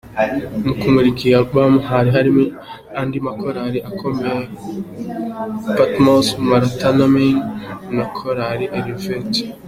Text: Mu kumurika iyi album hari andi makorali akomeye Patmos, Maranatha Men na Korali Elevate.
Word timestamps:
Mu 0.65 0.73
kumurika 0.81 1.21
iyi 1.25 1.35
album 1.39 1.71
hari 1.89 2.09
andi 2.99 3.17
makorali 3.27 3.79
akomeye 3.89 4.41
Patmos, 5.75 6.27
Maranatha 6.47 7.05
Men 7.13 7.35
na 7.95 8.05
Korali 8.15 8.65
Elevate. 8.79 9.41